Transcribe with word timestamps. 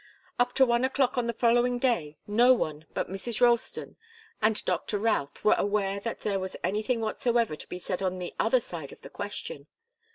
Up 0.39 0.53
to 0.53 0.65
one 0.65 0.83
o'clock 0.83 1.15
on 1.15 1.27
the 1.27 1.31
following 1.33 1.77
day 1.77 2.17
no 2.25 2.55
one 2.55 2.87
but 2.95 3.07
Mrs. 3.07 3.39
Ralston 3.39 3.97
and 4.41 4.65
Doctor 4.65 4.97
Routh 4.97 5.43
were 5.43 5.53
aware 5.59 5.99
that 5.99 6.21
there 6.21 6.39
was 6.39 6.57
anything 6.63 7.01
whatsoever 7.01 7.55
to 7.55 7.67
be 7.67 7.77
said 7.77 8.01
on 8.01 8.17
the 8.17 8.33
other 8.39 8.59
side 8.61 8.91
of 8.91 9.01
the 9.03 9.11
question. 9.11 9.67